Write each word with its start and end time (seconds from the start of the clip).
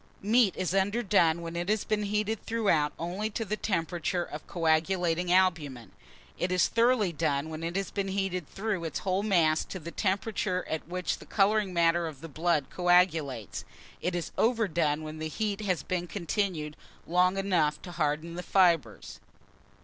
Meat 0.23 0.55
is 0.57 0.73
underdone 0.73 1.43
when 1.43 1.55
it 1.55 1.69
has 1.69 1.83
been 1.83 2.01
heated 2.05 2.43
throughout 2.43 2.91
only 2.97 3.29
to 3.29 3.45
the 3.45 3.55
temperature 3.55 4.23
of 4.23 4.47
coagulating 4.47 5.31
albumen: 5.31 5.91
it 6.39 6.51
is 6.51 6.67
thoroughly 6.67 7.13
done 7.13 7.49
when 7.51 7.61
it 7.61 7.75
has 7.75 7.91
been 7.91 8.07
heated 8.07 8.47
through 8.49 8.83
its 8.83 8.97
whole 8.97 9.21
mass 9.21 9.63
to 9.63 9.77
the 9.77 9.91
temperature 9.91 10.65
at 10.67 10.87
which 10.87 11.19
the 11.19 11.25
colouring 11.27 11.71
matter 11.71 12.07
of 12.07 12.21
the 12.21 12.27
blood 12.27 12.65
coagulates: 12.71 13.63
it 14.01 14.15
is 14.15 14.31
overdone 14.39 15.03
when 15.03 15.19
the 15.19 15.27
heat 15.29 15.61
has 15.61 15.83
been 15.83 16.07
continued 16.07 16.75
long 17.05 17.37
enough 17.37 17.79
to 17.83 17.91
harden 17.91 18.33
the 18.33 18.41
fibres. 18.41 19.19